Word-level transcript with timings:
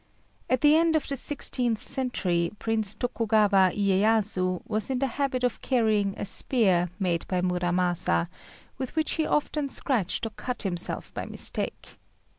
At 0.49 0.61
the 0.61 0.75
end 0.75 0.95
of 0.95 1.07
the 1.07 1.15
sixteenth 1.15 1.79
century 1.79 2.51
Prince 2.57 2.95
Tokugawa 2.95 3.71
Iyéyasu 3.71 4.63
was 4.67 4.89
in 4.89 4.97
the 4.97 5.05
habit 5.05 5.43
of 5.43 5.61
carrying 5.61 6.15
a 6.17 6.25
spear 6.25 6.89
made 6.97 7.27
by 7.27 7.39
Muramasa, 7.41 8.27
with 8.79 8.95
which 8.95 9.11
he 9.11 9.27
often 9.27 9.69
scratched 9.69 10.25
or 10.25 10.31
cut 10.31 10.63
himself 10.63 11.13
by 11.13 11.25
mistake. 11.27 11.99